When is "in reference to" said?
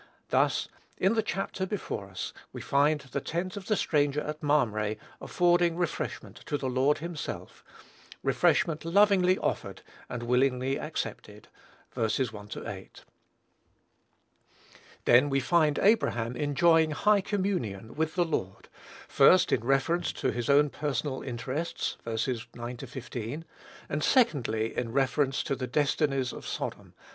19.51-20.31, 24.75-25.55